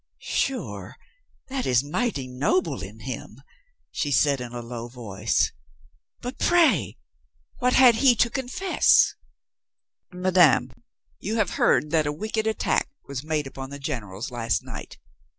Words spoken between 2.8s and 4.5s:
in him," she said